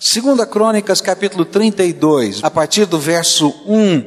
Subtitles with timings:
[0.00, 4.04] Segunda Crônicas, capítulo 32, a partir do verso 1,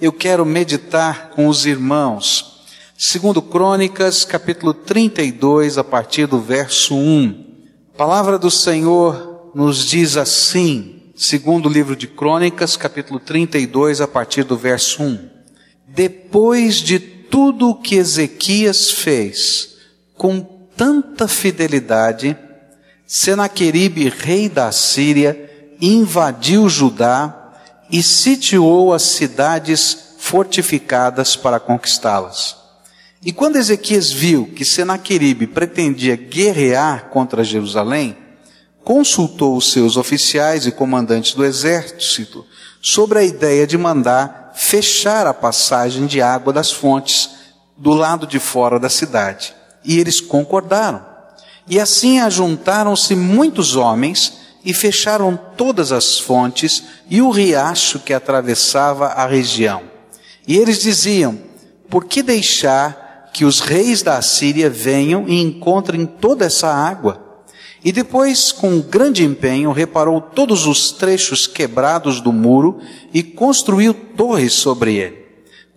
[0.00, 2.62] eu quero meditar com os irmãos.
[2.96, 7.44] Segundo Crônicas, capítulo 32, a partir do verso 1.
[7.92, 14.44] A palavra do Senhor nos diz assim, segundo livro de Crônicas, capítulo 32, a partir
[14.44, 15.28] do verso 1.
[15.86, 19.76] Depois de tudo o que Ezequias fez,
[20.16, 20.40] com
[20.74, 22.34] tanta fidelidade,
[23.06, 27.52] Senaqueribe, rei da Síria, invadiu Judá
[27.90, 32.56] e sitiou as cidades fortificadas para conquistá-las.
[33.22, 38.16] E quando Ezequias viu que Senaqueribe pretendia guerrear contra Jerusalém,
[38.82, 42.44] consultou os seus oficiais e comandantes do exército
[42.82, 47.30] sobre a ideia de mandar fechar a passagem de água das fontes
[47.76, 49.54] do lado de fora da cidade.
[49.82, 51.13] E eles concordaram.
[51.68, 59.06] E assim ajuntaram-se muitos homens e fecharam todas as fontes e o riacho que atravessava
[59.06, 59.82] a região.
[60.46, 61.38] E eles diziam:
[61.88, 67.22] Por que deixar que os reis da Assíria venham e encontrem toda essa água?
[67.84, 72.80] E depois, com grande empenho, reparou todos os trechos quebrados do muro
[73.12, 75.23] e construiu torres sobre ele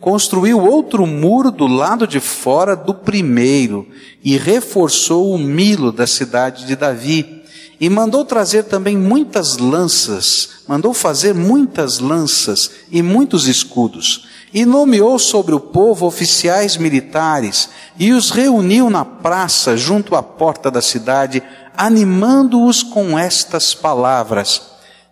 [0.08, 3.86] construiu outro muro do lado de fora do primeiro
[4.24, 7.44] e reforçou o milo da cidade de Davi.
[7.78, 14.30] E mandou trazer também muitas lanças, mandou fazer muitas lanças e muitos escudos.
[14.54, 17.68] E nomeou sobre o povo oficiais militares
[18.00, 21.44] e os reuniu na praça junto à porta da cidade,
[21.76, 24.62] animando-os com estas palavras: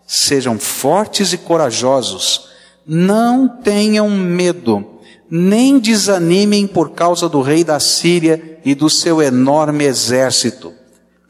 [0.07, 2.54] Sejam fortes e corajosos
[2.88, 4.86] não tenham medo,
[5.30, 10.73] nem desanimem por causa do rei da Síria e do seu enorme exército,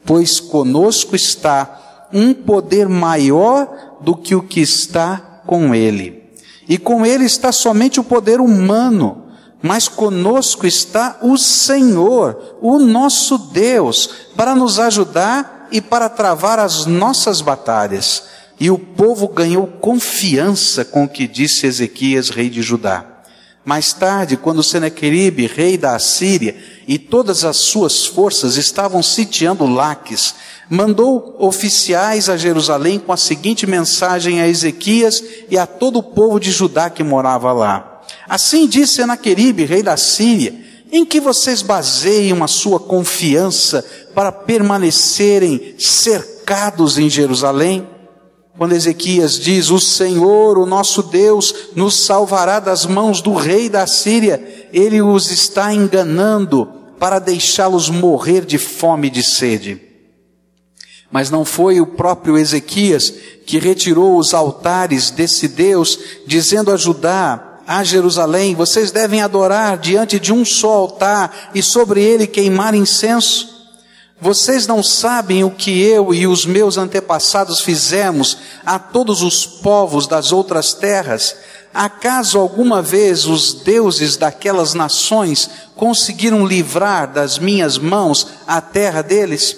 [0.04, 6.24] pois conosco está um poder maior do que o que está com ele.
[6.68, 9.24] E com ele está somente o poder humano,
[9.62, 16.86] mas conosco está o Senhor, o nosso Deus, para nos ajudar e para travar as
[16.86, 18.24] nossas batalhas.
[18.58, 23.04] E o povo ganhou confiança com o que disse Ezequias, rei de Judá.
[23.66, 26.56] Mais tarde, quando Senequeribe, rei da Assíria,
[26.86, 30.36] e todas as suas forças estavam sitiando Laques,
[30.70, 36.38] mandou oficiais a Jerusalém com a seguinte mensagem a Ezequias e a todo o povo
[36.38, 38.02] de Judá que morava lá.
[38.28, 40.54] Assim disse Senaqueribe, rei da Síria,
[40.92, 43.84] em que vocês baseiam a sua confiança
[44.14, 47.95] para permanecerem cercados em Jerusalém?
[48.56, 53.86] Quando Ezequias diz: O Senhor, o nosso Deus, nos salvará das mãos do rei da
[53.86, 59.80] Síria, ele os está enganando para deixá-los morrer de fome e de sede.
[61.10, 63.12] Mas não foi o próprio Ezequias
[63.46, 70.18] que retirou os altares desse Deus, dizendo a Judá, a Jerusalém, vocês devem adorar diante
[70.18, 73.55] de um só altar e sobre ele queimar incenso.
[74.18, 80.06] Vocês não sabem o que eu e os meus antepassados fizemos a todos os povos
[80.06, 81.36] das outras terras?
[81.72, 89.54] Acaso alguma vez os deuses daquelas nações conseguiram livrar das minhas mãos a terra deles?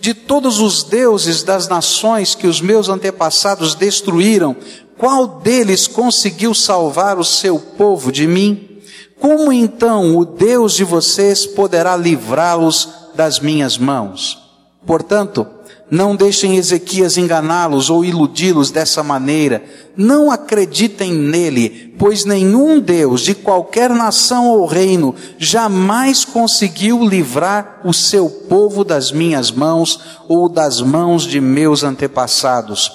[0.00, 4.56] De todos os deuses das nações que os meus antepassados destruíram,
[4.98, 8.80] qual deles conseguiu salvar o seu povo de mim?
[9.20, 14.38] Como então o Deus de vocês poderá livrá-los das minhas mãos.
[14.86, 15.46] Portanto,
[15.90, 19.62] não deixem Ezequias enganá-los ou iludi-los dessa maneira.
[19.94, 27.92] Não acreditem nele, pois nenhum Deus de qualquer nação ou reino jamais conseguiu livrar o
[27.92, 32.90] seu povo das minhas mãos ou das mãos de meus antepassados.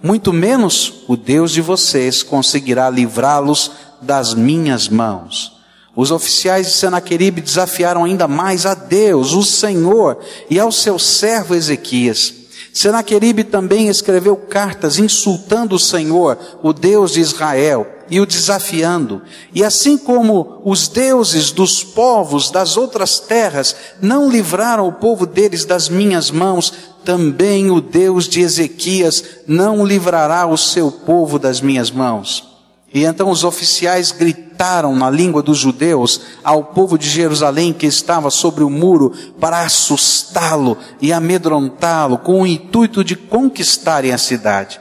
[0.00, 5.55] Muito menos o Deus de vocês conseguirá livrá-los das minhas mãos.
[5.96, 10.18] Os oficiais de Senaqueribe desafiaram ainda mais a Deus, o Senhor,
[10.50, 12.34] e ao seu servo Ezequias.
[12.70, 19.22] Senaqueribe também escreveu cartas insultando o Senhor, o Deus de Israel, e o desafiando.
[19.54, 25.64] E assim como os deuses dos povos das outras terras não livraram o povo deles
[25.64, 26.70] das minhas mãos,
[27.06, 32.55] também o Deus de Ezequias não livrará o seu povo das minhas mãos.
[32.94, 38.30] E então os oficiais gritaram na língua dos judeus ao povo de Jerusalém que estava
[38.30, 44.80] sobre o muro para assustá-lo e amedrontá-lo com o intuito de conquistarem a cidade.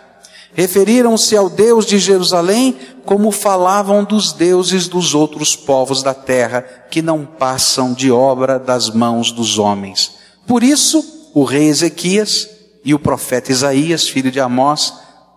[0.53, 7.01] Referiram-se ao Deus de Jerusalém como falavam dos deuses dos outros povos da terra que
[7.01, 10.13] não passam de obra das mãos dos homens.
[10.47, 11.03] Por isso,
[11.33, 12.47] o rei Ezequias
[12.85, 14.93] e o profeta Isaías, filho de Amós,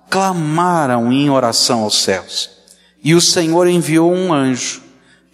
[0.08, 2.57] clamaram em oração aos céus.
[3.02, 4.82] E o Senhor enviou um anjo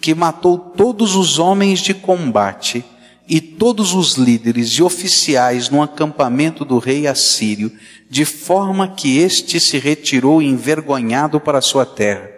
[0.01, 2.85] que matou todos os homens de combate
[3.27, 7.73] e todos os líderes e oficiais no acampamento do rei assírio,
[8.11, 12.31] de forma que este se retirou envergonhado para sua terra.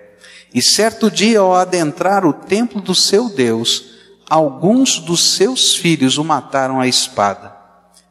[0.55, 3.97] E certo dia, ao adentrar o templo do seu Deus,
[4.31, 7.53] alguns dos seus filhos o mataram à espada.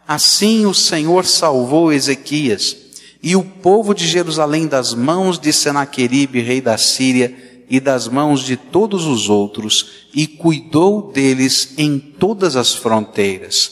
[0.08, 2.76] Assim o Senhor salvou Ezequias
[3.25, 7.36] e o povo de Jerusalém das mãos de Senaqueribe, rei da Síria,
[7.68, 13.72] e das mãos de todos os outros, e cuidou deles em todas as fronteiras.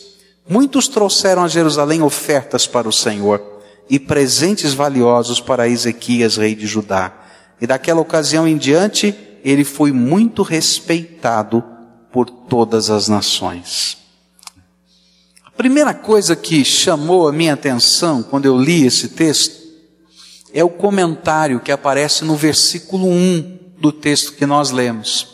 [0.50, 3.40] Muitos trouxeram a Jerusalém ofertas para o Senhor
[3.88, 7.14] e presentes valiosos para Ezequias, rei de Judá.
[7.62, 9.14] E daquela ocasião em diante,
[9.46, 11.64] ele foi muito respeitado
[12.12, 14.03] por todas as nações.
[15.54, 19.62] A primeira coisa que chamou a minha atenção quando eu li esse texto
[20.52, 25.28] é o comentário que aparece no versículo 1 do texto que nós lemos.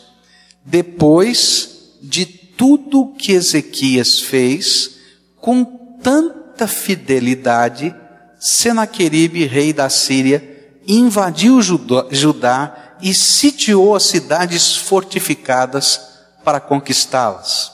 [0.62, 4.98] Depois de tudo que Ezequias fez,
[5.36, 5.64] com
[6.02, 7.94] tanta fidelidade,
[8.38, 15.98] Senaqueribe, rei da Síria, invadiu Judá e sitiou as cidades fortificadas
[16.44, 17.72] para conquistá-las.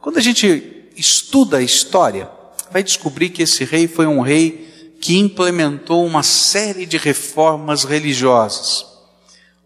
[0.00, 2.28] Quando a gente estuda a história,
[2.70, 8.84] vai descobrir que esse rei foi um rei que implementou uma série de reformas religiosas.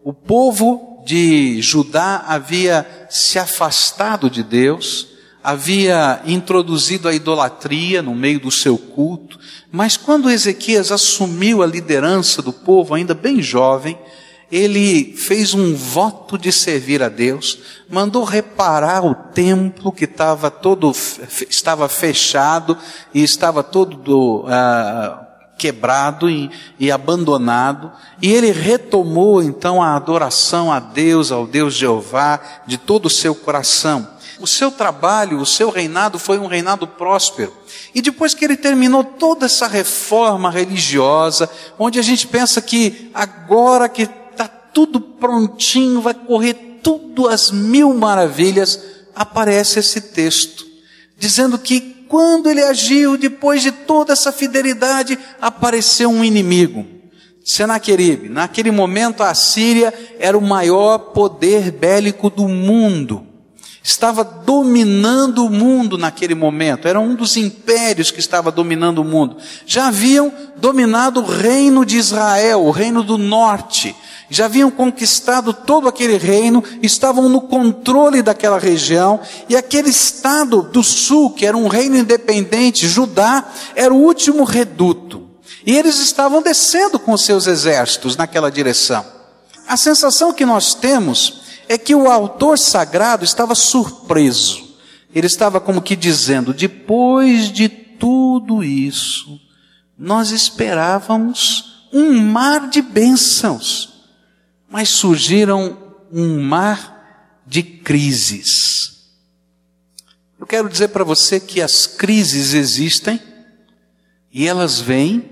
[0.03, 5.07] O povo de Judá havia se afastado de Deus,
[5.43, 9.37] havia introduzido a idolatria no meio do seu culto,
[9.71, 13.97] mas quando Ezequias assumiu a liderança do povo, ainda bem jovem,
[14.53, 17.57] ele fez um voto de servir a Deus,
[17.89, 20.91] mandou reparar o templo que estava todo
[21.49, 22.77] estava fechado
[23.11, 25.25] e estava todo uh,
[25.57, 27.91] quebrado e, e abandonado,
[28.21, 33.33] e ele retomou então a adoração a Deus, ao Deus Jeová, de todo o seu
[33.33, 34.07] coração.
[34.39, 37.51] O seu trabalho, o seu reinado foi um reinado próspero.
[37.95, 41.49] E depois que ele terminou toda essa reforma religiosa,
[41.79, 44.07] onde a gente pensa que agora que
[44.73, 48.79] tudo prontinho, vai correr tudo às mil maravilhas,
[49.15, 50.65] aparece esse texto,
[51.17, 56.85] dizendo que quando ele agiu, depois de toda essa fidelidade, apareceu um inimigo.
[57.43, 58.29] Senaqueribe.
[58.29, 63.25] Naquele momento a Síria era o maior poder bélico do mundo.
[63.83, 66.87] Estava dominando o mundo naquele momento.
[66.87, 69.37] Era um dos impérios que estava dominando o mundo.
[69.65, 73.93] Já haviam dominado o reino de Israel, o reino do norte
[74.29, 80.83] já haviam conquistado todo aquele reino, estavam no controle daquela região, e aquele estado do
[80.83, 85.29] sul, que era um reino independente, Judá, era o último reduto.
[85.65, 89.05] E eles estavam descendo com seus exércitos naquela direção.
[89.67, 94.61] A sensação que nós temos é que o autor sagrado estava surpreso.
[95.15, 99.39] Ele estava como que dizendo: depois de tudo isso,
[99.97, 103.92] nós esperávamos um mar de bênçãos
[104.73, 105.77] mas surgiram
[106.11, 109.11] um mar de crises.
[110.39, 113.19] Eu quero dizer para você que as crises existem
[114.31, 115.29] e elas vêm,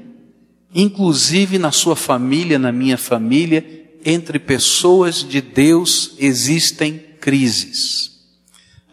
[0.75, 3.65] inclusive na sua família, na minha família,
[4.05, 8.11] entre pessoas de Deus existem crises.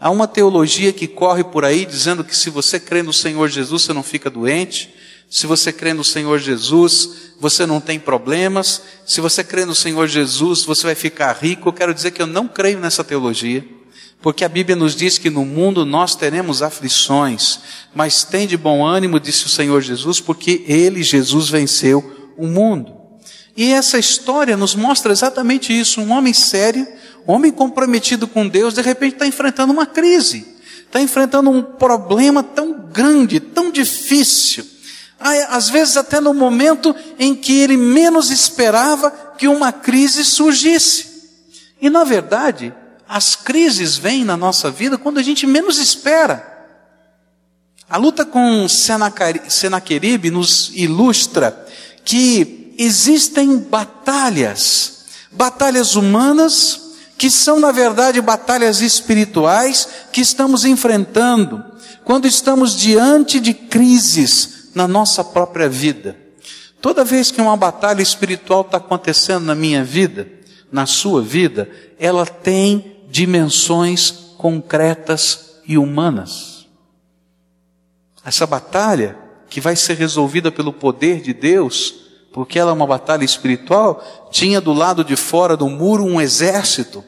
[0.01, 3.83] Há uma teologia que corre por aí dizendo que se você crê no Senhor Jesus,
[3.83, 4.95] você não fica doente.
[5.29, 8.83] Se você crê no Senhor Jesus, você não tem problemas.
[9.07, 11.69] Se você crê no Senhor Jesus, você vai ficar rico.
[11.69, 13.65] Eu quero dizer que eu não creio nessa teologia,
[14.21, 17.61] porque a Bíblia nos diz que no mundo nós teremos aflições,
[17.95, 22.97] mas tem de bom ânimo, disse o Senhor Jesus, porque Ele, Jesus, venceu o mundo.
[23.57, 26.01] E essa história nos mostra exatamente isso.
[26.01, 26.87] Um homem sério,
[27.27, 30.47] um homem comprometido com Deus, de repente está enfrentando uma crise,
[30.87, 34.78] está enfrentando um problema tão grande, tão difícil
[35.21, 41.09] às vezes até no momento em que ele menos esperava que uma crise surgisse.
[41.81, 42.73] E na verdade,
[43.09, 46.59] as crises vêm na nossa vida quando a gente menos espera.
[47.89, 51.67] A luta com Senaqueribe nos ilustra
[52.05, 61.65] que existem batalhas, batalhas humanas, que são na verdade batalhas espirituais que estamos enfrentando,
[62.05, 66.17] quando estamos diante de crises, na nossa própria vida.
[66.81, 70.29] Toda vez que uma batalha espiritual está acontecendo na minha vida,
[70.71, 71.69] na sua vida,
[71.99, 76.69] ela tem dimensões concretas e humanas.
[78.25, 79.19] Essa batalha
[79.51, 81.95] que vai ser resolvida pelo poder de Deus,
[82.33, 87.03] porque ela é uma batalha espiritual, tinha do lado de fora do muro um exército,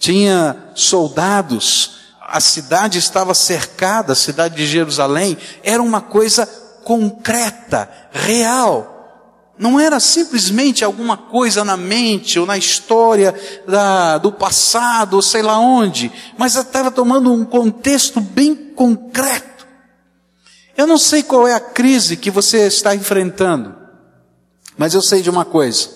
[0.00, 8.94] tinha soldados, a cidade estava cercada, a cidade de Jerusalém, era uma coisa concreta, real.
[9.58, 13.34] Não era simplesmente alguma coisa na mente ou na história
[13.66, 19.66] da, do passado, ou sei lá onde, mas estava tomando um contexto bem concreto.
[20.76, 23.74] Eu não sei qual é a crise que você está enfrentando,
[24.76, 25.88] mas eu sei de uma coisa.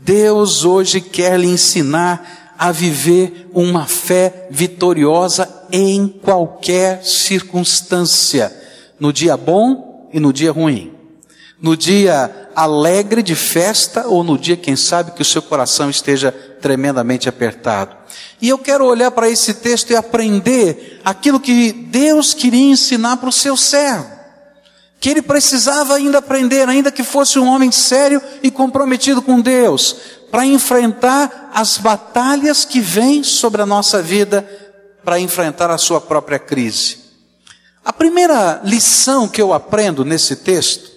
[0.00, 8.54] Deus hoje quer lhe ensinar a viver uma fé vitoriosa em qualquer circunstância,
[8.98, 11.00] no dia bom e no dia ruim
[11.60, 16.32] no dia alegre de festa ou no dia, quem sabe, que o seu coração esteja
[16.32, 17.94] tremendamente apertado.
[18.40, 23.28] E eu quero olhar para esse texto e aprender aquilo que Deus queria ensinar para
[23.28, 24.06] o seu servo.
[24.98, 29.96] Que ele precisava ainda aprender, ainda que fosse um homem sério e comprometido com Deus,
[30.30, 34.46] para enfrentar as batalhas que vêm sobre a nossa vida,
[35.04, 36.99] para enfrentar a sua própria crise.
[37.84, 40.90] A primeira lição que eu aprendo nesse texto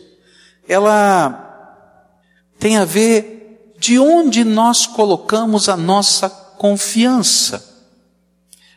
[0.67, 1.39] ela
[2.59, 7.71] tem a ver de onde nós colocamos a nossa confiança.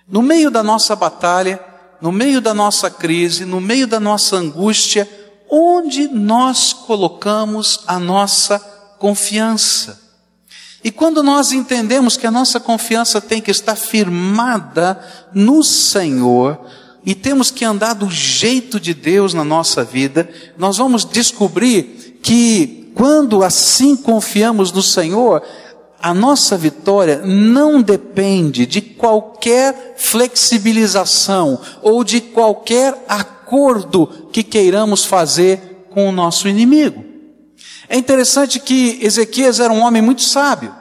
[0.09, 1.61] No meio da nossa batalha,
[2.01, 5.09] no meio da nossa crise, no meio da nossa angústia,
[5.49, 8.59] onde nós colocamos a nossa
[8.99, 10.01] confiança.
[10.83, 15.01] E quando nós entendemos que a nossa confiança tem que estar firmada
[15.33, 16.61] no Senhor,
[17.07, 22.91] e temos que andar do jeito de Deus na nossa vida, nós vamos descobrir que
[22.97, 25.41] quando assim confiamos no Senhor,
[26.03, 35.87] a nossa vitória não depende de qualquer flexibilização ou de qualquer acordo que queiramos fazer
[35.91, 37.05] com o nosso inimigo.
[37.89, 40.75] É interessante que Ezequias era um homem muito sábio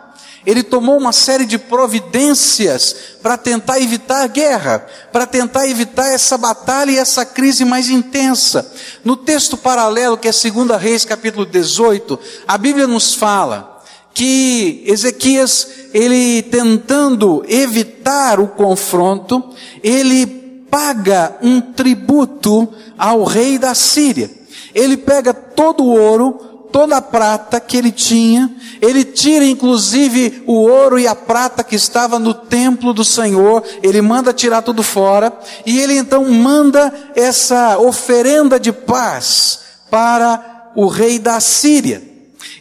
[0.45, 6.37] ele tomou uma série de providências para tentar evitar a guerra, para tentar evitar essa
[6.37, 8.71] batalha e essa crise mais intensa.
[9.03, 13.81] No texto paralelo, que é 2 Reis, capítulo 18, a Bíblia nos fala
[14.13, 19.43] que Ezequias, ele tentando evitar o confronto,
[19.83, 20.25] ele
[20.69, 24.29] paga um tributo ao rei da Síria.
[24.73, 30.55] Ele pega todo o ouro, toda a prata que ele tinha, ele tira inclusive o
[30.55, 35.31] ouro e a prata que estava no templo do Senhor, ele manda tirar tudo fora,
[35.65, 42.03] e ele então manda essa oferenda de paz para o rei da Síria.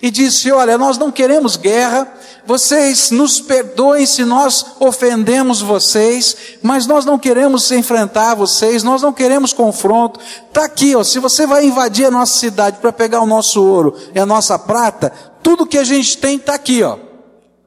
[0.00, 2.06] E disse: Olha, nós não queremos guerra,
[2.46, 9.12] vocês nos perdoem se nós ofendemos vocês, mas nós não queremos enfrentar vocês, nós não
[9.12, 10.20] queremos confronto.
[10.20, 13.96] Está aqui, ó, se você vai invadir a nossa cidade para pegar o nosso ouro
[14.14, 15.10] e a nossa prata,
[15.42, 16.98] tudo que a gente tem está aqui, ó.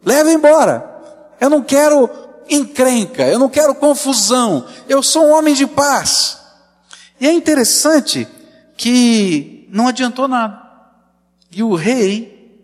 [0.05, 0.95] Leva embora.
[1.39, 2.09] Eu não quero
[2.49, 4.65] encrenca, eu não quero confusão.
[4.87, 6.37] Eu sou um homem de paz.
[7.19, 8.27] E é interessante
[8.75, 10.61] que não adiantou nada.
[11.51, 12.61] E o rei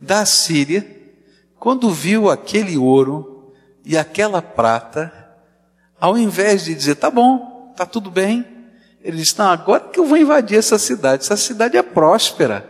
[0.00, 0.93] da Síria
[1.64, 3.50] quando viu aquele ouro
[3.86, 5.10] e aquela prata,
[5.98, 8.46] ao invés de dizer, tá bom, tá tudo bem,
[9.00, 12.68] ele disse, não, agora que eu vou invadir essa cidade, essa cidade é próspera.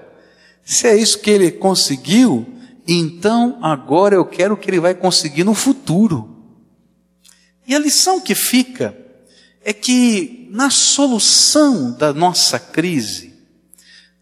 [0.64, 2.46] Se é isso que ele conseguiu,
[2.86, 6.46] então agora eu quero que ele vai conseguir no futuro.
[7.66, 8.96] E a lição que fica
[9.64, 13.34] é que na solução da nossa crise,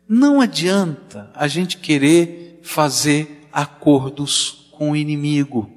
[0.09, 5.71] não adianta a gente querer fazer acordos com o inimigo.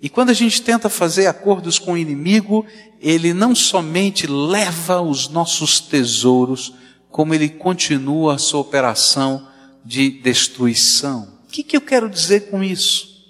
[0.00, 2.64] E quando a gente tenta fazer acordos com o inimigo,
[2.98, 6.72] ele não somente leva os nossos tesouros,
[7.10, 9.46] como ele continua a sua operação
[9.84, 11.28] de destruição.
[11.44, 13.22] O que, que eu quero dizer com isso?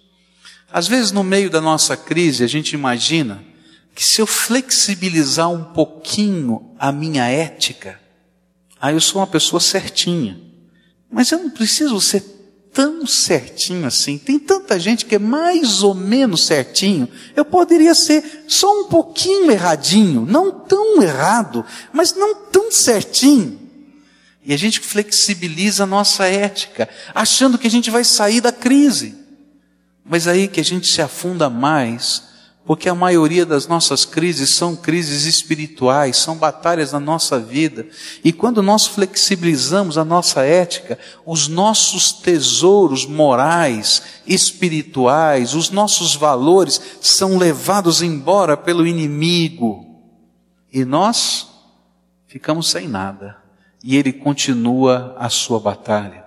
[0.70, 3.42] Às vezes, no meio da nossa crise, a gente imagina
[3.92, 8.00] que se eu flexibilizar um pouquinho a minha ética,
[8.80, 10.40] aí eu sou uma pessoa certinha.
[11.10, 12.37] Mas eu não preciso ser
[12.78, 14.16] tão certinho assim.
[14.16, 17.08] Tem tanta gente que é mais ou menos certinho.
[17.34, 23.58] Eu poderia ser só um pouquinho erradinho, não tão errado, mas não tão certinho.
[24.44, 29.12] E a gente flexibiliza a nossa ética, achando que a gente vai sair da crise.
[30.04, 32.27] Mas aí que a gente se afunda mais
[32.68, 37.86] porque a maioria das nossas crises são crises espirituais, são batalhas na nossa vida.
[38.22, 46.78] E quando nós flexibilizamos a nossa ética, os nossos tesouros morais, espirituais, os nossos valores
[47.00, 49.86] são levados embora pelo inimigo.
[50.70, 51.48] E nós
[52.26, 53.38] ficamos sem nada.
[53.82, 56.26] e ele continua a sua batalha.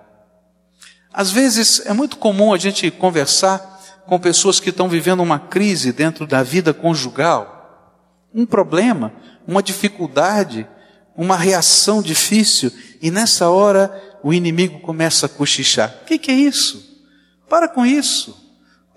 [1.12, 3.71] Às vezes é muito comum a gente conversar
[4.12, 8.04] com pessoas que estão vivendo uma crise dentro da vida conjugal,
[8.34, 9.10] um problema,
[9.48, 10.68] uma dificuldade,
[11.16, 16.00] uma reação difícil, e nessa hora o inimigo começa a cochichar.
[16.02, 17.02] O que, que é isso?
[17.48, 18.36] Para com isso.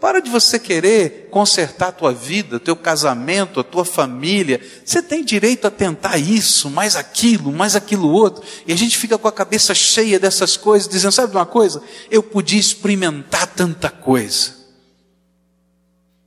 [0.01, 4.59] Para de você querer consertar a tua vida, teu casamento, a tua família.
[4.83, 8.43] Você tem direito a tentar isso, mais aquilo, mais aquilo outro.
[8.67, 11.81] E a gente fica com a cabeça cheia dessas coisas, dizendo: sabe de uma coisa?
[12.11, 14.64] Eu podia experimentar tanta coisa.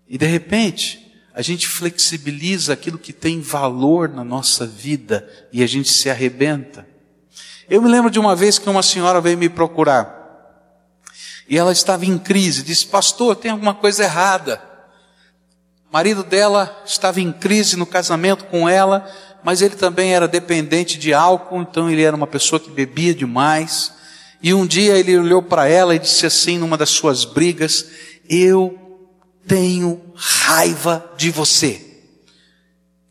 [0.08, 5.66] E de repente, a gente flexibiliza aquilo que tem valor na nossa vida e a
[5.66, 6.84] gente se arrebenta.
[7.68, 10.16] Eu me lembro de uma vez que uma senhora veio me procurar.
[11.48, 14.62] E ela estava em crise, disse: Pastor, tem alguma coisa errada.
[15.88, 19.10] O marido dela estava em crise no casamento com ela,
[19.44, 23.92] mas ele também era dependente de álcool, então ele era uma pessoa que bebia demais.
[24.42, 27.86] E um dia ele olhou para ela e disse assim, numa das suas brigas:
[28.28, 28.87] Eu
[29.48, 31.84] tenho raiva de você.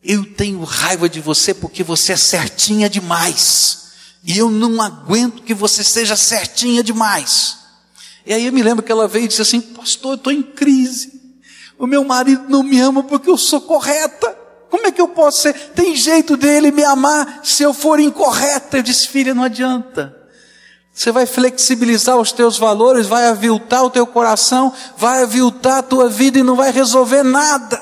[0.03, 3.87] Eu tenho raiva de você porque você é certinha demais.
[4.23, 7.57] E eu não aguento que você seja certinha demais.
[8.25, 10.43] E aí eu me lembro que ela veio e disse assim: Pastor, eu estou em
[10.43, 11.17] crise.
[11.77, 14.35] O meu marido não me ama porque eu sou correta.
[14.69, 15.53] Como é que eu posso ser?
[15.53, 18.77] Tem jeito dele me amar se eu for incorreta?
[18.77, 20.15] Eu disse: Filha, não adianta.
[20.97, 26.09] Você vai flexibilizar os teus valores, vai aviltar o teu coração, vai aviltar a tua
[26.09, 27.79] vida e não vai resolver nada.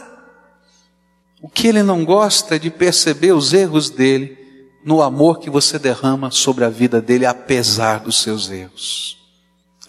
[1.42, 4.38] O que ele não gosta é de perceber os erros dele
[4.84, 9.18] no amor que você derrama sobre a vida dele, apesar dos seus erros.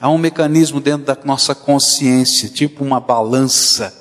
[0.00, 3.92] Há um mecanismo dentro da nossa consciência, tipo uma balança,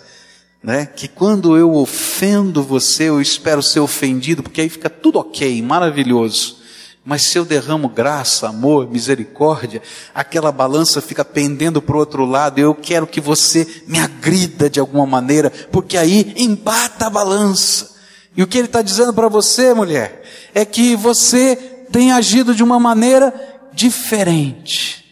[0.61, 0.85] né?
[0.85, 6.63] Que quando eu ofendo você, eu espero ser ofendido, porque aí fica tudo ok, maravilhoso.
[7.05, 9.81] Mas se eu derramo graça, amor, misericórdia,
[10.13, 12.57] aquela balança fica pendendo para o outro lado.
[12.57, 17.95] Eu quero que você me agrida de alguma maneira, porque aí embata a balança.
[18.35, 21.55] E o que ele está dizendo para você, mulher, é que você
[21.91, 23.31] tem agido de uma maneira
[23.71, 25.05] diferente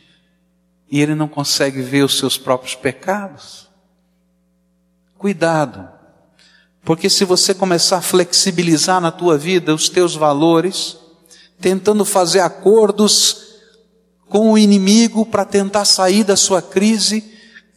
[0.94, 3.68] e ele não consegue ver os seus próprios pecados.
[5.18, 5.90] Cuidado,
[6.86, 10.96] porque se você começar a flexibilizar na tua vida os teus valores,
[11.64, 13.38] tentando fazer acordos
[14.28, 17.24] com o inimigo para tentar sair da sua crise,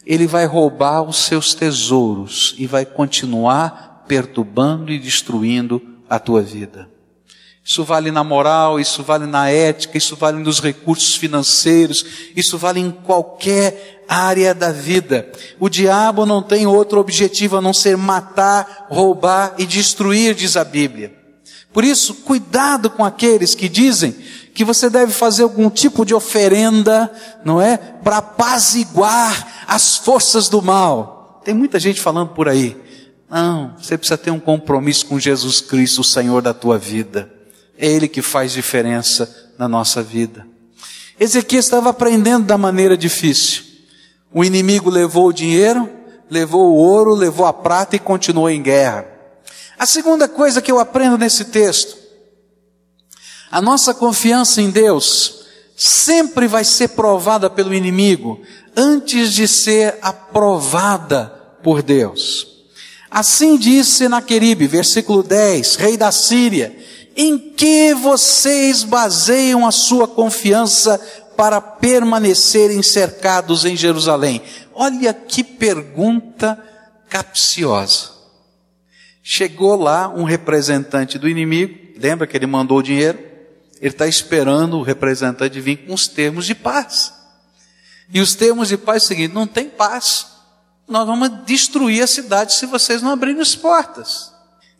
[0.05, 6.89] ele vai roubar os seus tesouros e vai continuar perturbando e destruindo a tua vida.
[7.63, 12.81] Isso vale na moral, isso vale na ética, isso vale nos recursos financeiros, isso vale
[12.81, 15.31] em qualquer área da vida.
[15.57, 20.65] O diabo não tem outro objetivo a não ser matar, roubar e destruir, diz a
[20.65, 21.26] Bíblia.
[21.77, 24.15] Por isso, cuidado com aqueles que dizem
[24.51, 27.07] que você deve fazer algum tipo de oferenda,
[27.45, 27.77] não é?
[27.77, 31.39] Para apaziguar as forças do mal.
[31.45, 32.75] Tem muita gente falando por aí.
[33.29, 37.31] Não, você precisa ter um compromisso com Jesus Cristo, o Senhor da tua vida.
[37.77, 40.47] É Ele que faz diferença na nossa vida.
[41.19, 43.61] Ezequiel estava aprendendo da maneira difícil.
[44.33, 45.87] O inimigo levou o dinheiro,
[46.27, 49.16] levou o ouro, levou a prata e continuou em guerra.
[49.77, 51.97] A segunda coisa que eu aprendo nesse texto,
[53.51, 58.41] a nossa confiança em Deus sempre vai ser provada pelo inimigo
[58.75, 61.25] antes de ser aprovada
[61.61, 62.47] por Deus.
[63.09, 66.75] Assim disse Senaqueribe, versículo 10, rei da Síria,
[67.15, 70.99] em que vocês baseiam a sua confiança
[71.37, 74.41] para permanecerem cercados em Jerusalém?
[74.73, 76.61] Olha que pergunta
[77.07, 78.16] capciosa.
[79.29, 83.19] Chegou lá um representante do inimigo, lembra que ele mandou o dinheiro?
[83.81, 87.13] Ele está esperando o representante vir com os termos de paz.
[88.09, 90.27] E os termos de paz é o seguinte: não tem paz.
[90.87, 94.31] Nós vamos destruir a cidade se vocês não abrirem as portas.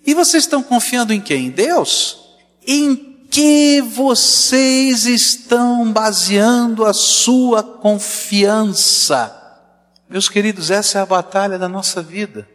[0.06, 1.48] E vocês estão confiando em quem?
[1.48, 2.18] Em Deus?
[2.66, 2.96] Em
[3.30, 9.30] que vocês estão baseando a sua confiança?
[10.10, 12.48] Meus queridos, essa é a batalha da nossa vida.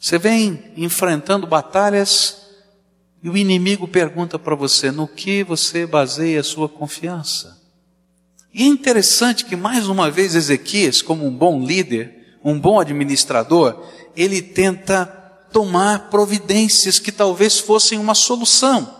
[0.00, 2.36] Você vem enfrentando batalhas
[3.22, 7.60] e o inimigo pergunta para você: no que você baseia a sua confiança?
[8.52, 13.84] E é interessante que, mais uma vez, Ezequias, como um bom líder, um bom administrador,
[14.16, 15.04] ele tenta
[15.52, 18.95] tomar providências que talvez fossem uma solução.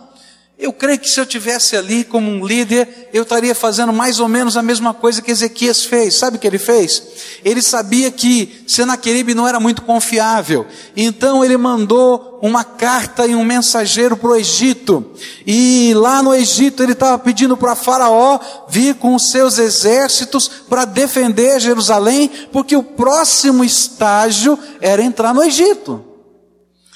[0.59, 4.27] Eu creio que se eu tivesse ali como um líder, eu estaria fazendo mais ou
[4.27, 6.15] menos a mesma coisa que Ezequias fez.
[6.15, 7.03] Sabe o que ele fez?
[7.45, 10.65] Ele sabia que Senaqueribe não era muito confiável.
[10.95, 15.05] Então ele mandou uma carta e um mensageiro para o Egito.
[15.45, 20.85] E lá no Egito ele estava pedindo para Faraó vir com os seus exércitos para
[20.85, 26.03] defender Jerusalém, porque o próximo estágio era entrar no Egito.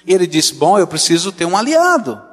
[0.04, 2.31] E ele disse: Bom, eu preciso ter um aliado.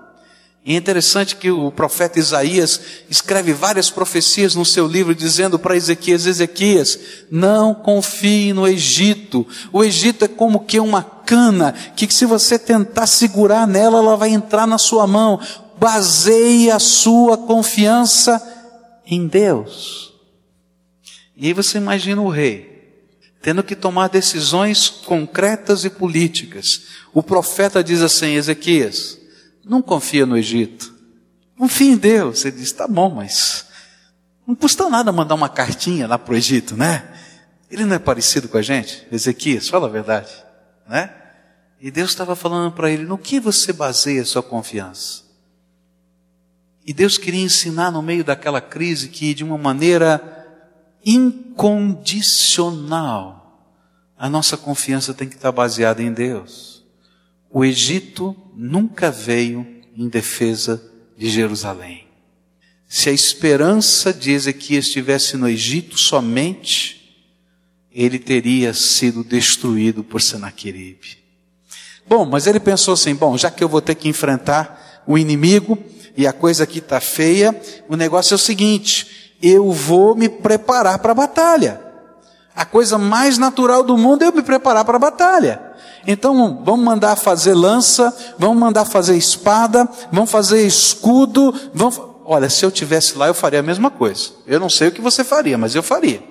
[0.69, 2.79] E é interessante que o profeta Isaías
[3.09, 7.01] escreve várias profecias no seu livro dizendo para Ezequias, Ezequias,
[7.31, 9.47] não confie no Egito.
[9.73, 14.29] O Egito é como que uma cana, que se você tentar segurar nela, ela vai
[14.29, 15.41] entrar na sua mão.
[15.79, 18.39] Baseie a sua confiança
[19.07, 20.13] em Deus.
[21.35, 23.09] E aí você imagina o rei,
[23.41, 26.83] tendo que tomar decisões concretas e políticas.
[27.15, 29.18] O profeta diz assim, Ezequias,
[29.69, 30.95] não confia no Egito.
[31.57, 32.45] Confia em Deus.
[32.45, 33.67] Ele diz, tá bom, mas
[34.47, 37.15] não custa nada mandar uma cartinha lá para o Egito, né?
[37.71, 39.07] Ele não é parecido com a gente?
[39.13, 40.33] Ezequias, fala a verdade,
[40.89, 41.15] né?
[41.81, 45.23] E Deus estava falando para ele, no que você baseia a sua confiança?
[46.85, 50.47] E Deus queria ensinar no meio daquela crise que de uma maneira
[51.05, 53.37] incondicional
[54.17, 56.78] a nossa confiança tem que estar baseada em Deus.
[57.51, 60.83] O Egito nunca veio em defesa
[61.17, 62.07] de Jerusalém.
[62.89, 66.99] Se a esperança de Ezequias estivesse no Egito somente,
[67.93, 71.19] ele teria sido destruído por Senaqueribe.
[72.07, 75.79] Bom, mas ele pensou assim: bom, já que eu vou ter que enfrentar o inimigo
[76.17, 77.59] e a coisa aqui está feia,
[77.89, 81.81] o negócio é o seguinte: eu vou me preparar para a batalha.
[82.55, 85.68] A coisa mais natural do mundo é eu me preparar para a batalha.
[86.07, 92.01] Então vamos mandar fazer lança, vamos mandar fazer espada, vamos fazer escudo, vamos...
[92.25, 94.33] Olha, se eu tivesse lá, eu faria a mesma coisa.
[94.47, 96.23] Eu não sei o que você faria, mas eu faria.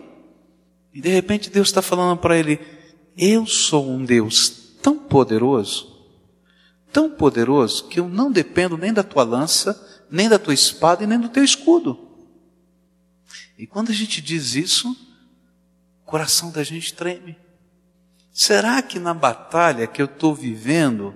[0.93, 2.59] E de repente Deus está falando para ele:
[3.17, 4.49] Eu sou um Deus
[4.81, 6.05] tão poderoso,
[6.91, 11.07] tão poderoso, que eu não dependo nem da tua lança, nem da tua espada e
[11.07, 12.07] nem do teu escudo.
[13.57, 14.89] E quando a gente diz isso,
[16.03, 17.35] o coração da gente treme.
[18.37, 21.15] Será que na batalha que eu estou vivendo,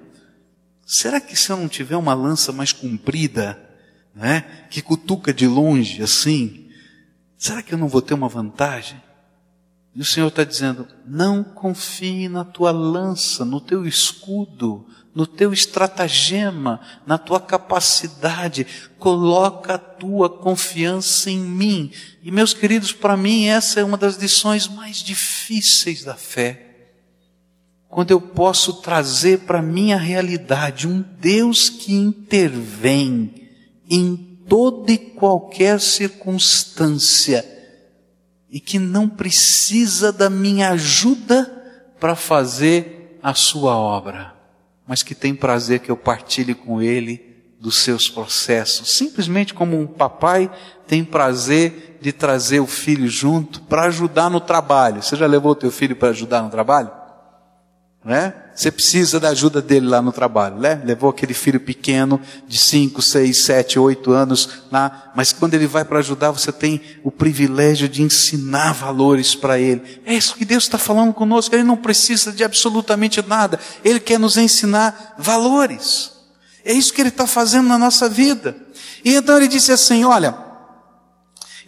[0.83, 3.61] será que se eu não tiver uma lança mais comprida,
[4.15, 6.67] né, que cutuca de longe assim,
[7.37, 8.99] será que eu não vou ter uma vantagem?
[9.93, 15.53] E o Senhor está dizendo: não confie na tua lança, no teu escudo, no teu
[15.53, 18.65] estratagema, na tua capacidade,
[18.97, 21.91] coloca a tua confiança em mim.
[22.23, 26.70] E meus queridos, para mim essa é uma das lições mais difíceis da fé
[27.91, 33.49] quando eu posso trazer para a minha realidade um Deus que intervém
[33.89, 34.15] em
[34.47, 37.45] toda e qualquer circunstância
[38.49, 41.45] e que não precisa da minha ajuda
[41.99, 44.33] para fazer a sua obra,
[44.87, 49.85] mas que tem prazer que eu partilhe com ele dos seus processos, simplesmente como um
[49.85, 50.49] papai
[50.87, 55.03] tem prazer de trazer o filho junto para ajudar no trabalho.
[55.03, 57.00] Você já levou o teu filho para ajudar no trabalho?
[58.03, 58.33] Né?
[58.55, 60.81] Você precisa da ajuda dele lá no trabalho, né?
[60.83, 65.85] Levou aquele filho pequeno de 5, 6, 7, 8 anos lá, mas quando ele vai
[65.85, 70.01] para ajudar, você tem o privilégio de ensinar valores para ele.
[70.05, 74.19] É isso que Deus está falando conosco, ele não precisa de absolutamente nada, ele quer
[74.19, 76.11] nos ensinar valores.
[76.65, 78.55] É isso que ele está fazendo na nossa vida.
[79.03, 80.35] E então ele disse assim: olha,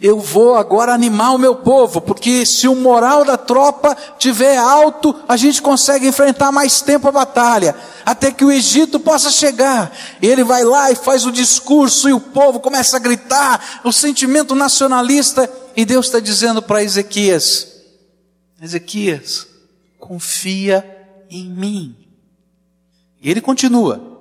[0.00, 5.14] eu vou agora animar o meu povo, porque se o moral da tropa tiver alto,
[5.28, 9.96] a gente consegue enfrentar mais tempo a batalha, até que o Egito possa chegar.
[10.20, 14.54] Ele vai lá e faz o discurso, e o povo começa a gritar, o sentimento
[14.54, 17.68] nacionalista, e Deus está dizendo para Ezequias:
[18.60, 19.46] Ezequias,
[19.98, 20.84] confia
[21.30, 21.96] em mim.
[23.22, 24.20] E ele continua,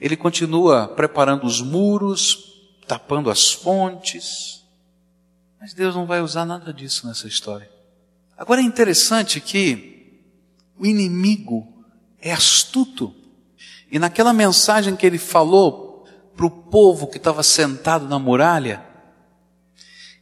[0.00, 2.52] ele continua preparando os muros,
[2.88, 4.63] tapando as fontes,
[5.64, 7.70] mas Deus não vai usar nada disso nessa história.
[8.36, 10.20] Agora é interessante que
[10.78, 11.86] o inimigo
[12.20, 13.14] é astuto.
[13.90, 18.84] E naquela mensagem que ele falou para o povo que estava sentado na muralha,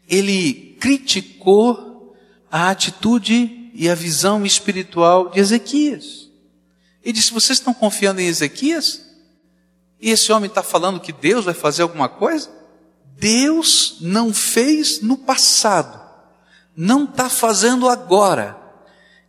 [0.09, 2.17] ele criticou
[2.49, 6.31] a atitude e a visão espiritual de Ezequias.
[7.03, 9.05] Ele disse: Vocês estão confiando em Ezequias?
[10.01, 12.62] E esse homem está falando que Deus vai fazer alguma coisa?
[13.19, 16.01] Deus não fez no passado,
[16.77, 18.57] não está fazendo agora.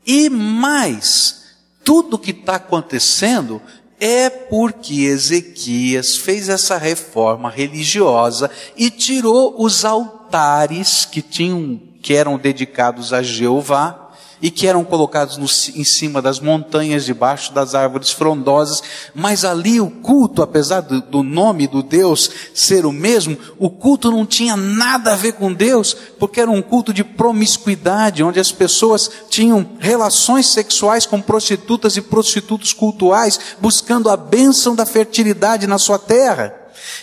[0.05, 3.61] E mais, tudo que está acontecendo
[4.05, 12.37] É porque Ezequias fez essa reforma religiosa e tirou os altares que tinham, que eram
[12.37, 14.02] dedicados a Jeová,
[14.43, 18.83] e que eram colocados no, em cima das montanhas, debaixo das árvores frondosas,
[19.15, 24.11] mas ali o culto, apesar do, do nome do Deus ser o mesmo, o culto
[24.11, 28.51] não tinha nada a ver com Deus, porque era um culto de promiscuidade, onde as
[28.51, 35.77] pessoas tinham relações sexuais com prostitutas e prostitutos cultuais, buscando a bênção da fertilidade na
[35.77, 36.53] sua terra.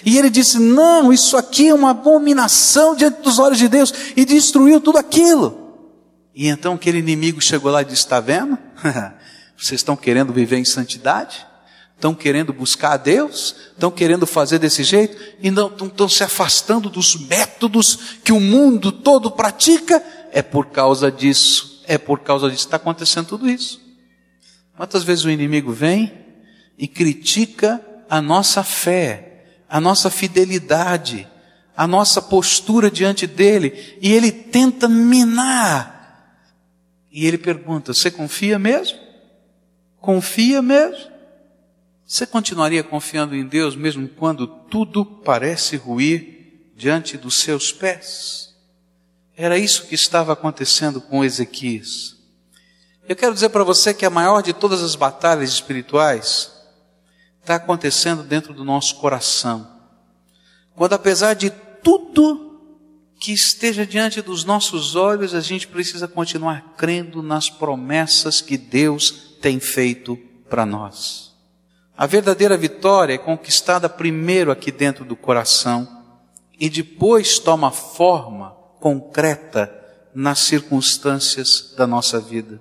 [0.05, 4.27] E ele disse: Não, isso aqui é uma abominação diante dos olhos de Deus, e
[4.27, 5.70] destruiu tudo aquilo.
[6.35, 8.59] E então aquele inimigo chegou lá e disse: Está vendo?
[9.57, 11.47] Vocês estão querendo viver em santidade?
[11.95, 13.55] Estão querendo buscar a Deus?
[13.73, 15.19] Estão querendo fazer desse jeito?
[15.43, 20.03] E não estão se afastando dos métodos que o mundo todo pratica?
[20.33, 21.83] É por causa disso.
[21.87, 22.65] É por causa disso.
[22.65, 23.81] Está acontecendo tudo isso.
[24.79, 26.11] Quantas vezes o inimigo vem
[26.79, 31.29] e critica a nossa fé, a nossa fidelidade,
[31.77, 36.00] a nossa postura diante dele, e ele tenta minar
[37.11, 38.99] e ele pergunta: Você confia mesmo?
[39.99, 41.11] Confia mesmo?
[42.07, 48.55] Você continuaria confiando em Deus mesmo quando tudo parece ruir diante dos seus pés?
[49.37, 52.17] Era isso que estava acontecendo com Ezequias.
[53.09, 56.53] Eu quero dizer para você que a maior de todas as batalhas espirituais
[57.41, 59.69] está acontecendo dentro do nosso coração.
[60.77, 61.51] Quando, apesar de
[61.83, 62.50] tudo
[63.21, 69.37] que esteja diante dos nossos olhos, a gente precisa continuar crendo nas promessas que Deus
[69.43, 70.17] tem feito
[70.49, 71.31] para nós.
[71.95, 75.87] A verdadeira vitória é conquistada primeiro aqui dentro do coração
[76.59, 79.71] e depois toma forma concreta
[80.15, 82.59] nas circunstâncias da nossa vida.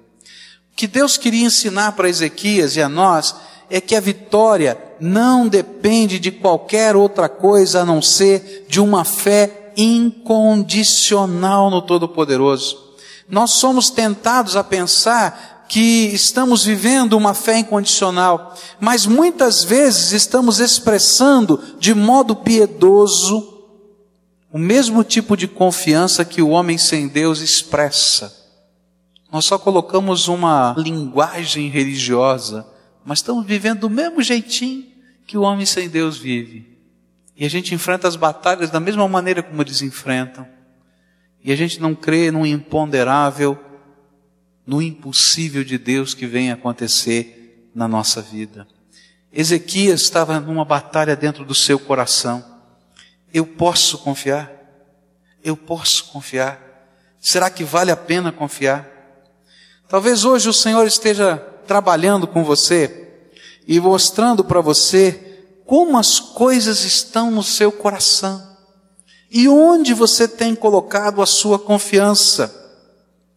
[0.73, 3.33] O que Deus queria ensinar para Ezequias e a nós
[3.69, 9.05] é que a vitória não depende de qualquer outra coisa a não ser de uma
[9.05, 12.89] fé incondicional no Todo-Poderoso.
[13.29, 20.59] Nós somos tentados a pensar que estamos vivendo uma fé incondicional, mas muitas vezes estamos
[20.59, 23.57] expressando de modo piedoso
[24.51, 28.35] o mesmo tipo de confiança que o homem sem Deus expressa.
[29.31, 32.65] Nós só colocamos uma linguagem religiosa,
[33.05, 34.87] mas estamos vivendo do mesmo jeitinho
[35.27, 36.78] que o homem sem Deus vive.
[37.39, 40.45] E a gente enfrenta as batalhas da mesma maneira como eles enfrentam.
[41.41, 43.57] E a gente não crê no imponderável,
[44.67, 48.67] no impossível de Deus que vem acontecer na nossa vida.
[49.31, 52.43] Ezequias estava numa batalha dentro do seu coração.
[53.33, 54.51] Eu posso confiar?
[55.41, 56.61] Eu posso confiar?
[57.21, 58.85] Será que vale a pena confiar?
[59.87, 63.29] Talvez hoje o Senhor esteja trabalhando com você
[63.65, 65.28] e mostrando para você
[65.69, 68.43] como as coisas estão no seu coração
[69.29, 72.58] e onde você tem colocado a sua confiança.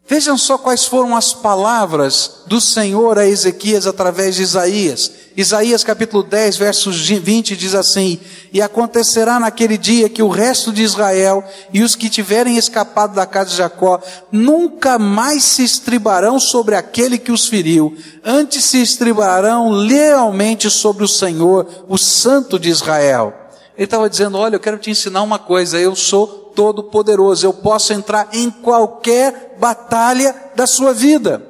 [0.08, 5.10] Vejam só quais foram as palavras do Senhor a Ezequias através de Isaías.
[5.34, 8.20] Isaías capítulo 10, versos 20 diz assim:
[8.52, 13.24] E acontecerá naquele dia que o resto de Israel e os que tiverem escapado da
[13.24, 19.70] casa de Jacó nunca mais se estribarão sobre aquele que os feriu, antes se estribarão
[19.70, 23.32] lealmente sobre o Senhor, o Santo de Israel.
[23.74, 27.52] Ele estava dizendo: Olha, eu quero te ensinar uma coisa, eu sou todo poderoso, eu
[27.52, 31.42] posso entrar em qualquer batalha da sua vida.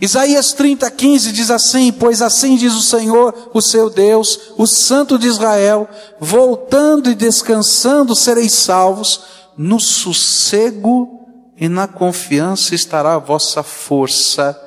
[0.00, 5.18] Isaías 30, 15 diz assim: Pois assim diz o Senhor, o seu Deus, o Santo
[5.18, 9.20] de Israel, voltando e descansando sereis salvos,
[9.56, 11.20] no sossego
[11.56, 14.58] e na confiança estará a vossa força,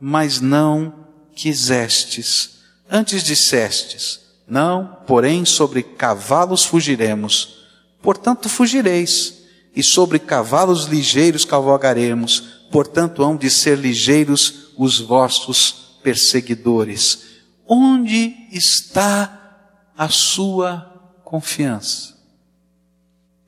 [0.00, 0.94] mas não
[1.34, 2.58] quisestes.
[2.90, 7.59] Antes dissestes, não, porém sobre cavalos fugiremos
[8.02, 9.40] portanto fugireis,
[9.74, 17.26] e sobre cavalos ligeiros cavalgaremos, portanto hão de ser ligeiros os vossos perseguidores.
[17.66, 22.18] Onde está a sua confiança?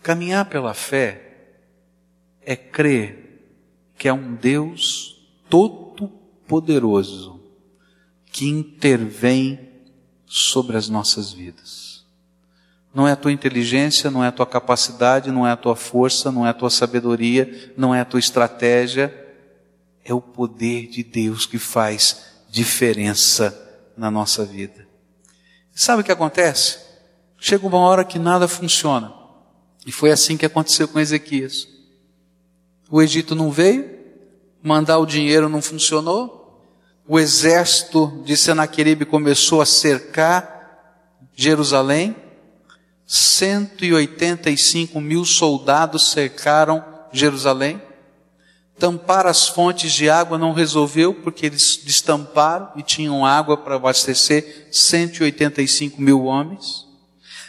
[0.03, 1.33] Caminhar pela fé
[2.41, 3.23] é crer
[3.97, 5.17] que é um Deus
[5.49, 7.41] todo-poderoso
[8.33, 9.71] que intervém
[10.27, 11.82] sobre as nossas vidas.
[12.95, 16.31] Não é a tua inteligência, não é a tua capacidade, não é a tua força,
[16.31, 19.13] não é a tua sabedoria, não é a tua estratégia.
[20.05, 23.59] É o poder de Deus que faz diferença
[23.97, 24.87] na nossa vida.
[25.75, 26.79] Sabe o que acontece?
[27.39, 29.13] Chega uma hora que nada funciona.
[29.87, 31.67] E foi assim que aconteceu com Ezequias.
[32.91, 33.91] O Egito não veio,
[34.63, 36.43] mandar o dinheiro não funcionou,
[37.07, 40.53] o exército de Senaqueribe começou a cercar
[41.35, 42.15] Jerusalém.
[43.13, 47.79] 185 mil soldados cercaram Jerusalém.
[48.79, 54.69] Tampar as fontes de água não resolveu, porque eles destamparam e tinham água para abastecer
[54.73, 56.87] 185 mil homens.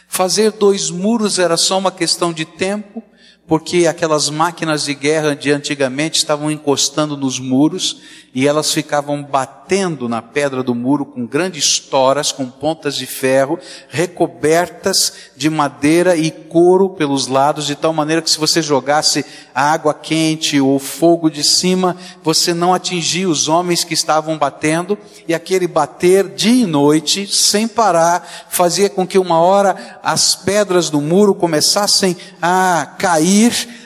[0.06, 3.02] Fazer dois muros era só uma questão de tempo,
[3.46, 8.00] porque aquelas máquinas de guerra de antigamente estavam encostando nos muros
[8.34, 13.60] e elas ficavam batendo na pedra do muro com grandes toras, com pontas de ferro,
[13.88, 19.94] recobertas de madeira e couro pelos lados, de tal maneira que se você jogasse água
[19.94, 25.68] quente ou fogo de cima, você não atingia os homens que estavam batendo, e aquele
[25.68, 31.36] bater dia e noite, sem parar, fazia com que uma hora as pedras do muro
[31.36, 33.33] começassem a cair,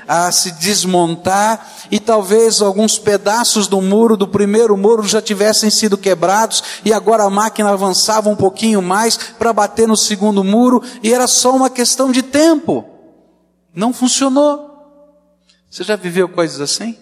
[0.07, 5.99] a se desmontar e talvez alguns pedaços do muro, do primeiro muro, já tivessem sido
[5.99, 11.13] quebrados e agora a máquina avançava um pouquinho mais para bater no segundo muro e
[11.13, 12.85] era só uma questão de tempo.
[13.75, 14.67] Não funcionou.
[15.71, 16.97] Você já viveu coisas assim?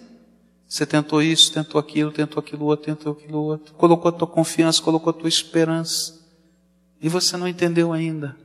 [0.67, 4.81] Você tentou isso, tentou aquilo, tentou aquilo outro, tentou aquilo outro, colocou a tua confiança,
[4.81, 6.17] colocou a tua esperança
[7.01, 8.35] e você não entendeu ainda.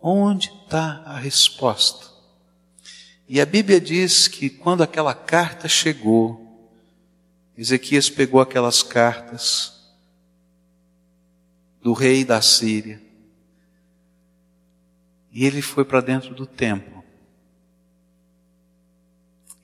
[0.00, 2.17] Onde está a resposta?
[3.28, 6.46] E a Bíblia diz que quando aquela carta chegou,
[7.56, 9.92] Ezequias pegou aquelas cartas
[11.82, 13.02] do rei da Síria
[15.30, 17.04] e ele foi para dentro do templo.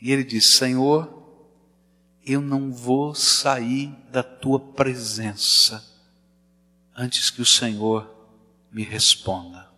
[0.00, 1.24] E ele disse: Senhor,
[2.24, 5.84] eu não vou sair da tua presença
[6.94, 8.08] antes que o Senhor
[8.70, 9.73] me responda.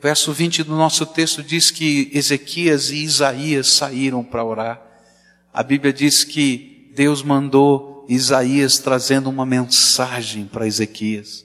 [0.00, 4.80] Verso 20 do nosso texto diz que Ezequias e Isaías saíram para orar.
[5.52, 11.44] A Bíblia diz que Deus mandou Isaías trazendo uma mensagem para Ezequias,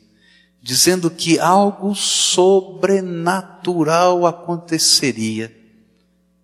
[0.62, 5.54] dizendo que algo sobrenatural aconteceria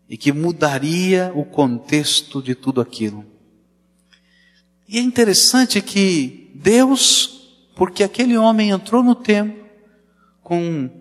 [0.10, 3.26] e que mudaria o contexto de tudo aquilo.
[4.86, 9.62] E é interessante que Deus, porque aquele homem entrou no templo
[10.43, 11.00] com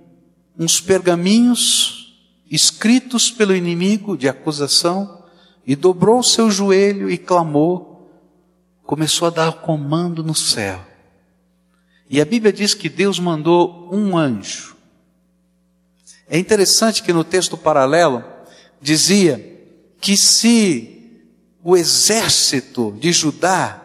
[0.61, 2.15] uns pergaminhos
[2.51, 5.25] escritos pelo inimigo de acusação
[5.67, 8.13] e dobrou seu joelho e clamou,
[8.85, 10.85] começou a dar comando no céu.
[12.11, 14.77] E a Bíblia diz que Deus mandou um anjo.
[16.29, 18.23] É interessante que no texto paralelo
[18.83, 19.65] dizia
[19.99, 21.23] que se
[21.65, 23.81] o exército de Judá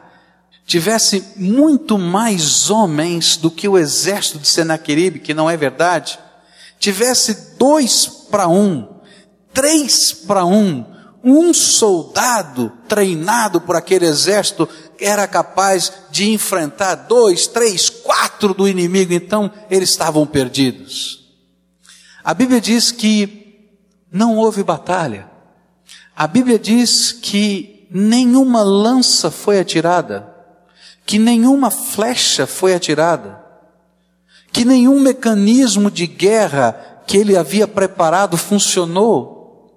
[0.66, 6.20] tivesse muito mais homens do que o exército de Senaqueribe, que não é verdade,
[6.80, 8.88] tivesse dois para um,
[9.54, 10.86] três para um,
[11.24, 14.68] um soldado treinado por aquele exército
[15.00, 21.26] era capaz de enfrentar dois, três, quatro do inimigo, então eles estavam perdidos.
[22.24, 23.70] A Bíblia diz que
[24.12, 25.30] não houve batalha.
[26.16, 30.34] A Bíblia diz que nenhuma lança foi atirada,
[31.06, 33.45] que nenhuma flecha foi atirada
[34.56, 39.70] que nenhum mecanismo de guerra que ele havia preparado funcionou.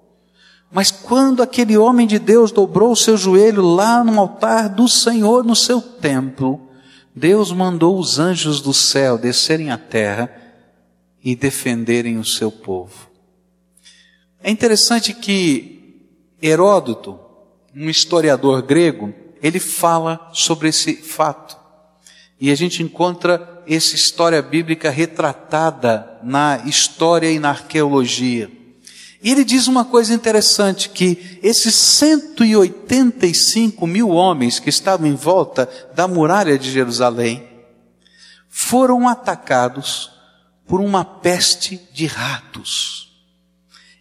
[0.71, 5.43] Mas quando aquele homem de Deus dobrou o seu joelho lá no altar do Senhor,
[5.43, 6.61] no seu templo,
[7.13, 10.33] Deus mandou os anjos do céu descerem à terra
[11.21, 13.09] e defenderem o seu povo.
[14.41, 16.07] É interessante que
[16.41, 17.19] Heródoto,
[17.75, 19.13] um historiador grego,
[19.43, 21.59] ele fala sobre esse fato.
[22.39, 28.49] E a gente encontra essa história bíblica retratada na história e na arqueologia.
[29.21, 35.69] E ele diz uma coisa interessante, que esses 185 mil homens que estavam em volta
[35.93, 37.45] da muralha de Jerusalém
[38.47, 40.11] foram atacados
[40.65, 43.09] por uma peste de ratos.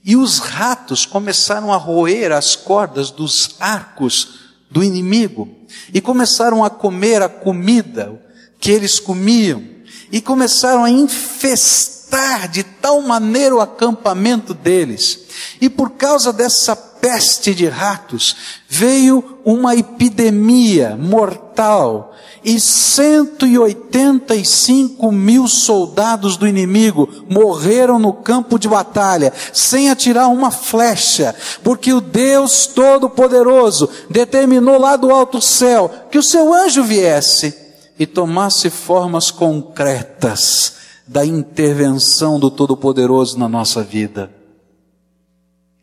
[0.05, 4.39] E os ratos começaram a roer as cordas dos arcos
[4.71, 5.49] do inimigo
[5.93, 8.23] e começaram a comer a comida,
[8.59, 9.63] que eles comiam
[10.11, 15.21] e começaram a infestar de tal maneira o acampamento deles.
[15.61, 18.35] E por causa dessa peste de ratos,
[18.69, 29.33] veio uma epidemia mortal e 185 mil soldados do inimigo morreram no campo de batalha,
[29.53, 36.23] sem atirar uma flecha, porque o Deus Todo-Poderoso determinou lá do alto céu que o
[36.23, 37.68] seu anjo viesse
[37.99, 40.77] e tomasse formas concretas
[41.07, 44.31] da intervenção do Todo-Poderoso na nossa vida.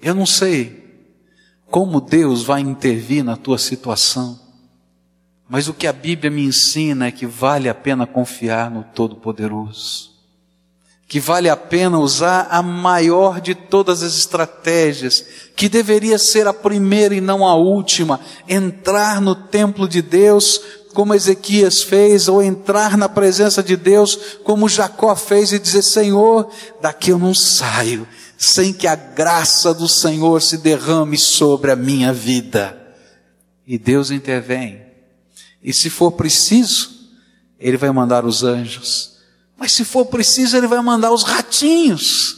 [0.02, 0.86] Eu não sei
[1.66, 4.40] como Deus vai intervir na tua situação.
[5.50, 10.16] Mas o que a Bíblia me ensina é que vale a pena confiar no Todo-Poderoso.
[11.08, 15.24] Que vale a pena usar a maior de todas as estratégias,
[15.56, 20.60] que deveria ser a primeira e não a última, entrar no templo de Deus
[20.96, 26.50] como Ezequias fez, ou entrar na presença de Deus como Jacó fez e dizer: Senhor,
[26.82, 32.14] daqui eu não saio, sem que a graça do Senhor se derrame sobre a minha
[32.14, 32.82] vida.
[33.68, 34.82] E Deus intervém.
[35.62, 36.90] E se for preciso,
[37.60, 39.18] Ele vai mandar os anjos.
[39.58, 42.38] Mas se for preciso, Ele vai mandar os ratinhos.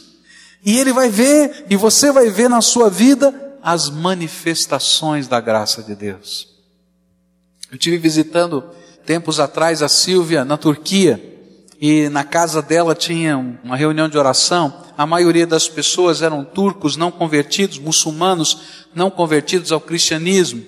[0.64, 5.82] E Ele vai ver, e você vai ver na sua vida, as manifestações da graça
[5.82, 6.57] de Deus.
[7.70, 8.64] Eu tive visitando
[9.04, 11.22] tempos atrás a Silvia na Turquia
[11.78, 14.72] e na casa dela tinha uma reunião de oração.
[14.96, 18.58] A maioria das pessoas eram turcos não convertidos, muçulmanos
[18.94, 20.64] não convertidos ao cristianismo.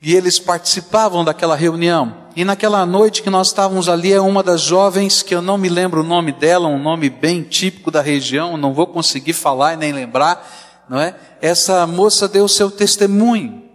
[0.00, 2.26] E eles participavam daquela reunião.
[2.36, 5.68] E naquela noite que nós estávamos ali, é uma das jovens, que eu não me
[5.68, 9.76] lembro o nome dela, um nome bem típico da região, não vou conseguir falar e
[9.76, 11.16] nem lembrar, não é?
[11.42, 13.65] Essa moça deu seu testemunho.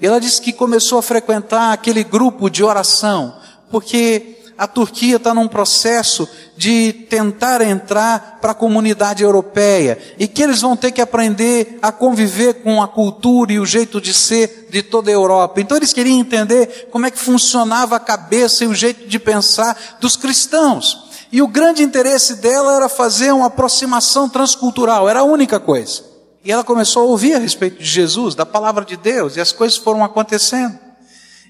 [0.00, 3.36] E ela disse que começou a frequentar aquele grupo de oração,
[3.70, 6.26] porque a Turquia está num processo
[6.56, 11.92] de tentar entrar para a comunidade europeia e que eles vão ter que aprender a
[11.92, 15.60] conviver com a cultura e o jeito de ser de toda a Europa.
[15.60, 19.98] Então eles queriam entender como é que funcionava a cabeça e o jeito de pensar
[20.00, 21.04] dos cristãos.
[21.30, 26.15] E o grande interesse dela era fazer uma aproximação transcultural, era a única coisa.
[26.46, 29.50] E ela começou a ouvir a respeito de Jesus, da palavra de Deus, e as
[29.50, 30.78] coisas foram acontecendo.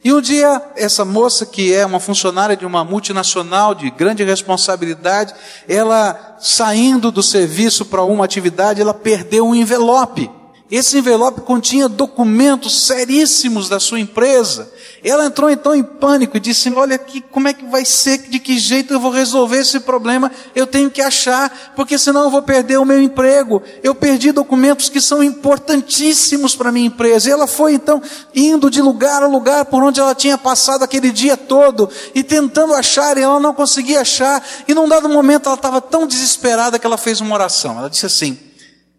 [0.02, 5.34] E um dia, essa moça, que é uma funcionária de uma multinacional de grande responsabilidade,
[5.68, 10.30] ela, saindo do serviço para uma atividade, ela perdeu um envelope.
[10.68, 14.68] Esse envelope continha documentos seríssimos da sua empresa.
[15.04, 18.18] Ela entrou então em pânico e disse: Olha aqui, como é que vai ser?
[18.28, 20.28] De que jeito eu vou resolver esse problema?
[20.56, 23.62] Eu tenho que achar, porque senão eu vou perder o meu emprego.
[23.80, 27.28] Eu perdi documentos que são importantíssimos para a minha empresa.
[27.28, 28.02] E ela foi então
[28.34, 32.74] indo de lugar a lugar por onde ela tinha passado aquele dia todo e tentando
[32.74, 34.44] achar, e ela não conseguia achar.
[34.66, 37.78] E num dado momento ela estava tão desesperada que ela fez uma oração.
[37.78, 38.36] Ela disse assim: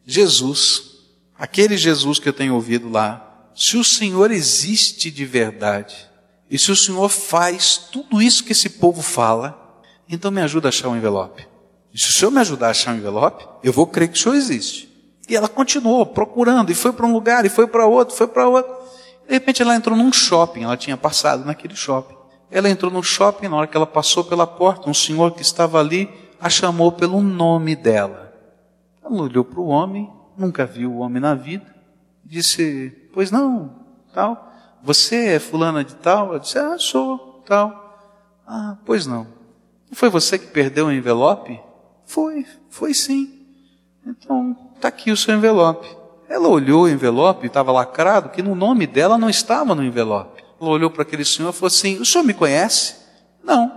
[0.05, 0.96] Jesus
[1.37, 6.07] aquele Jesus que eu tenho ouvido lá, se o Senhor existe de verdade,
[6.49, 10.69] e se o Senhor faz tudo isso que esse povo fala, então me ajuda a
[10.69, 11.47] achar o um envelope.
[11.93, 14.17] E se o Senhor me ajudar a achar o um envelope, eu vou crer que
[14.17, 14.87] o Senhor existe.
[15.27, 18.47] E ela continuou procurando, e foi para um lugar, e foi para outro, foi para
[18.47, 18.73] outro.
[19.27, 22.15] De repente ela entrou num shopping, ela tinha passado naquele shopping.
[22.49, 25.79] Ela entrou no shopping, na hora que ela passou pela porta, um senhor que estava
[25.79, 26.09] ali
[26.39, 28.33] a chamou pelo nome dela.
[29.03, 31.65] Ela olhou para o homem nunca viu o homem na vida,
[32.23, 34.51] disse, pois não, tal,
[34.83, 36.33] você é fulana de tal?
[36.33, 37.87] Eu disse, ah, sou, tal.
[38.45, 39.27] Ah, pois não.
[39.91, 41.59] Foi você que perdeu o envelope?
[42.05, 43.45] Foi, foi sim.
[44.05, 45.87] Então, está aqui o seu envelope.
[46.29, 50.43] Ela olhou o envelope, estava lacrado, que no nome dela não estava no envelope.
[50.59, 52.95] Ela olhou para aquele senhor e falou assim: O senhor me conhece?
[53.43, 53.71] Não.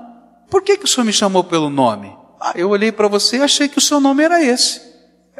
[0.49, 2.17] Por que, que o senhor me chamou pelo nome?
[2.41, 4.90] Ah, eu olhei para você e achei que o seu nome era esse.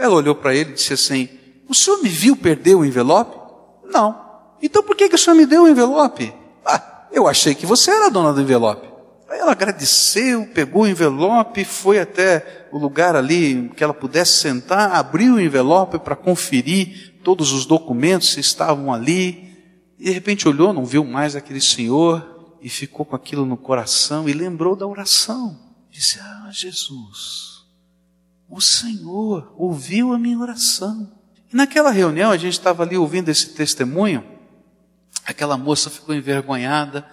[0.01, 1.29] Ela olhou para ele e disse assim:
[1.69, 3.37] O senhor me viu perder o envelope?
[3.85, 4.19] Não.
[4.63, 6.33] Então por que, que o senhor me deu o envelope?
[6.65, 8.89] Ah, eu achei que você era a dona do envelope.
[9.29, 14.93] Aí ela agradeceu, pegou o envelope, foi até o lugar ali que ela pudesse sentar,
[14.93, 19.51] abriu o envelope para conferir todos os documentos se estavam ali.
[19.99, 24.27] E de repente olhou, não viu mais aquele senhor e ficou com aquilo no coração
[24.27, 25.61] e lembrou da oração.
[25.91, 27.50] Disse: Ah, Jesus
[28.51, 31.11] o Senhor ouviu a minha oração.
[31.53, 34.25] E naquela reunião, a gente estava ali ouvindo esse testemunho,
[35.25, 37.09] aquela moça ficou envergonhada,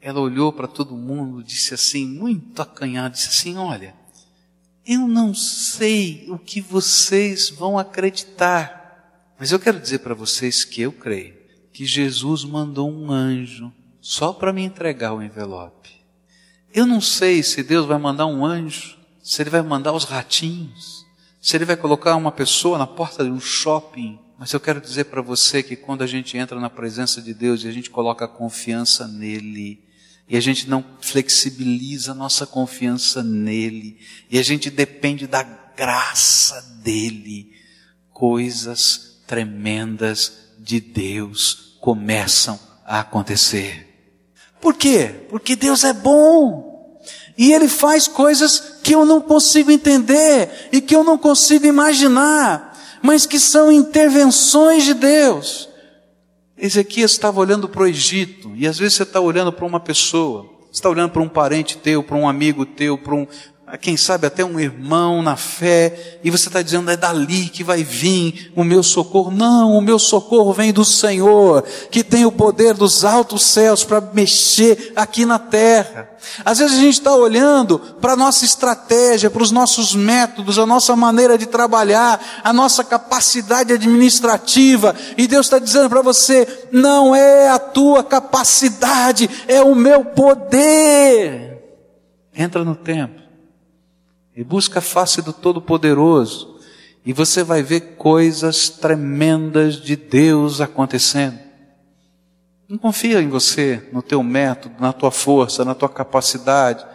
[0.00, 3.94] ela olhou para todo mundo, disse assim, muito acanhada, disse assim: Olha,
[4.84, 10.82] eu não sei o que vocês vão acreditar, mas eu quero dizer para vocês que
[10.82, 11.40] eu creio
[11.72, 15.90] que Jesus mandou um anjo só para me entregar o envelope.
[16.74, 21.06] Eu não sei se Deus vai mandar um anjo se ele vai mandar os ratinhos,
[21.40, 24.18] se ele vai colocar uma pessoa na porta de um shopping.
[24.38, 27.62] Mas eu quero dizer para você que quando a gente entra na presença de Deus
[27.62, 29.80] e a gente coloca a confiança nele,
[30.28, 33.98] e a gente não flexibiliza a nossa confiança nele,
[34.28, 37.52] e a gente depende da graça dele,
[38.10, 43.88] coisas tremendas de Deus começam a acontecer.
[44.60, 45.26] Por quê?
[45.28, 47.00] Porque Deus é bom.
[47.36, 52.76] E ele faz coisas que eu não consigo entender e que eu não consigo imaginar,
[53.02, 55.68] mas que são intervenções de Deus.
[56.56, 60.42] Ezequias estava olhando para o Egito, e às vezes você está olhando para uma pessoa,
[60.60, 63.26] você está olhando para um parente teu, para um amigo teu, para um,
[63.78, 67.82] quem sabe até um irmão na fé, e você está dizendo, é dali que vai
[67.82, 69.30] vir o meu socorro.
[69.30, 73.98] Não, o meu socorro vem do Senhor, que tem o poder dos altos céus para
[73.98, 76.10] mexer aqui na terra.
[76.44, 80.66] Às vezes a gente está olhando para a nossa estratégia, para os nossos métodos, a
[80.66, 87.16] nossa maneira de trabalhar, a nossa capacidade administrativa, e Deus está dizendo para você: não
[87.16, 91.58] é a tua capacidade, é o meu poder.
[92.34, 93.21] Entra no templo
[94.34, 96.58] e busca a face do Todo-Poderoso,
[97.04, 101.38] e você vai ver coisas tremendas de Deus acontecendo.
[102.68, 106.86] Não confia em você, no teu método, na tua força, na tua capacidade,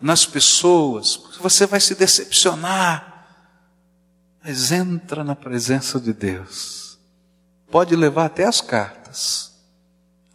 [0.00, 3.28] nas pessoas, porque você vai se decepcionar.
[4.42, 6.98] Mas entra na presença de Deus.
[7.70, 9.52] Pode levar até as cartas,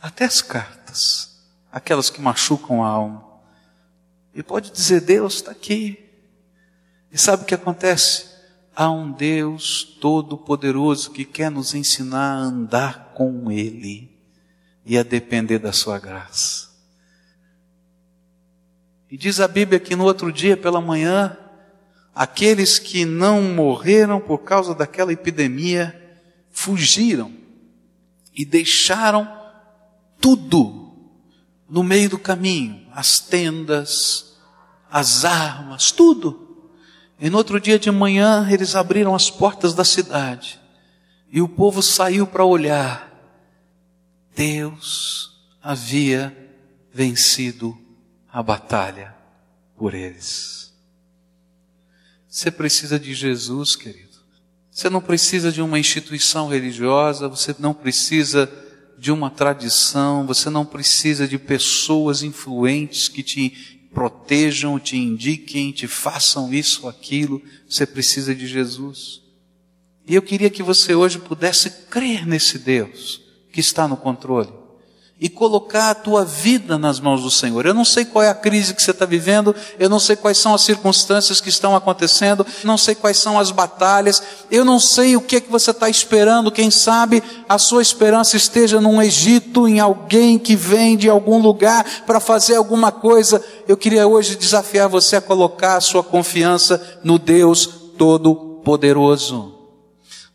[0.02, 3.24] até as cartas, aquelas que machucam a alma.
[4.34, 6.09] E pode dizer: Deus está aqui.
[7.12, 8.30] E sabe o que acontece?
[8.76, 14.18] Há um Deus todo-poderoso que quer nos ensinar a andar com Ele
[14.86, 16.70] e a depender da Sua graça.
[19.10, 21.36] E diz a Bíblia que no outro dia pela manhã,
[22.14, 25.96] aqueles que não morreram por causa daquela epidemia
[26.52, 27.34] fugiram
[28.36, 29.28] e deixaram
[30.22, 30.94] tudo
[31.70, 34.38] no meio do caminho, as tendas,
[34.92, 36.49] as armas, tudo.
[37.20, 40.60] E no outro dia de manhã eles abriram as portas da cidade.
[41.32, 43.08] E o povo saiu para olhar.
[44.36, 46.36] Deus havia
[46.94, 47.78] vencido
[48.32, 49.16] a batalha
[49.78, 50.74] por eles.
[52.28, 54.10] Você precisa de Jesus, querido.
[54.72, 58.50] Você não precisa de uma instituição religiosa, você não precisa
[58.98, 65.88] de uma tradição, você não precisa de pessoas influentes que te protejam, te indiquem, te
[65.88, 67.42] façam isso aquilo.
[67.68, 69.22] Você precisa de Jesus.
[70.08, 73.22] E eu queria que você hoje pudesse crer nesse Deus
[73.52, 74.59] que está no controle
[75.22, 77.66] e colocar a tua vida nas mãos do Senhor.
[77.66, 80.38] Eu não sei qual é a crise que você está vivendo, eu não sei quais
[80.38, 85.18] são as circunstâncias que estão acontecendo, não sei quais são as batalhas, eu não sei
[85.18, 86.52] o que é que você está esperando.
[86.52, 91.86] Quem sabe a sua esperança esteja num Egito, em alguém que vem de algum lugar
[92.06, 93.44] para fazer alguma coisa.
[93.68, 97.68] Eu queria hoje desafiar você a colocar a sua confiança no Deus
[97.98, 99.59] Todo-Poderoso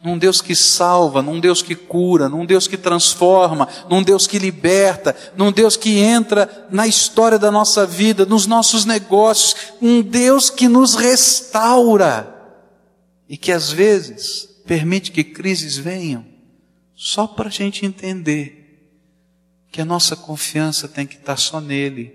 [0.04, 4.38] num Deus que salva, num Deus que cura, num Deus que transforma, num Deus que
[4.38, 10.50] liberta, num Deus que entra na história da nossa vida, nos nossos negócios, um Deus
[10.50, 12.30] que nos restaura.
[13.26, 16.26] E que às vezes permite que crises venham
[16.94, 18.92] só para a gente entender
[19.72, 22.14] que a nossa confiança tem que estar só nele,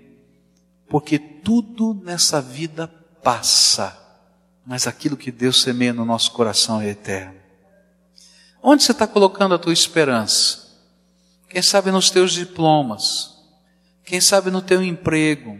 [0.88, 2.86] porque tudo nessa vida
[3.20, 3.98] passa,
[4.64, 7.39] mas aquilo que Deus semeia no nosso coração é eterno.
[8.62, 10.68] Onde você está colocando a tua esperança?
[11.48, 13.34] Quem sabe nos teus diplomas?
[14.04, 15.58] Quem sabe no teu emprego?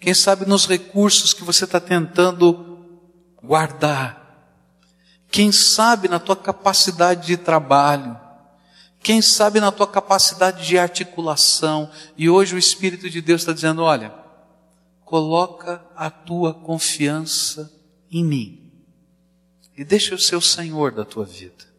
[0.00, 2.78] Quem sabe nos recursos que você está tentando
[3.42, 4.20] guardar?
[5.30, 8.18] Quem sabe na tua capacidade de trabalho?
[9.02, 11.90] Quem sabe na tua capacidade de articulação?
[12.16, 14.12] E hoje o Espírito de Deus está dizendo: olha,
[15.04, 17.72] coloca a tua confiança
[18.10, 18.72] em mim.
[19.76, 21.69] E deixa eu ser o Senhor da tua vida.